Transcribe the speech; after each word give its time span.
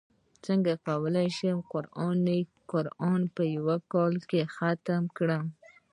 څنګه 0.45 0.73
کولی 0.87 1.27
شم 1.37 1.57
قران 2.71 3.21
په 3.35 3.43
یوه 3.55 3.75
کال 3.93 4.13
کې 4.29 4.41
ختم 4.55 5.03
کړم 5.17 5.45